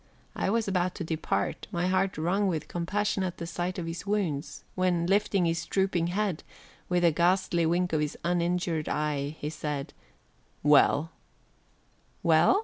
I 0.35 0.49
was 0.49 0.67
about 0.67 0.95
to 0.95 1.03
depart, 1.03 1.67
my 1.71 1.85
heart 1.85 2.17
wrung 2.17 2.47
with 2.47 2.67
compassion 2.67 3.21
at 3.21 3.37
the 3.37 3.45
sight 3.45 3.77
of 3.77 3.85
his 3.85 4.03
wounds, 4.03 4.63
when, 4.73 5.05
lifting 5.05 5.45
his 5.45 5.63
drooping 5.67 6.07
head, 6.07 6.41
with 6.89 7.05
a 7.05 7.11
ghastly 7.11 7.67
wink 7.67 7.93
of 7.93 8.01
his 8.01 8.17
uninjured 8.23 8.89
eye, 8.89 9.35
he 9.39 9.51
said: 9.51 9.93
"Well!" 10.63 11.11
"Well!" 12.23 12.59